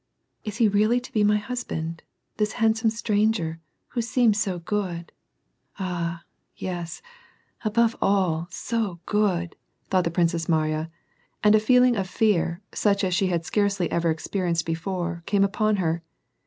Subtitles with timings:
[0.43, 2.01] "Is he really to be my husband,
[2.37, 3.59] this handsome stranger,
[3.89, 5.11] who seems so good;
[5.77, 6.23] ah,
[6.57, 7.03] yes,
[7.63, 9.55] above all, so good!"
[9.91, 10.89] thought the Princess Mariya,
[11.43, 15.75] and a feeling of fear, such as she had scarcely ever experienced before, came upon
[15.75, 16.01] her.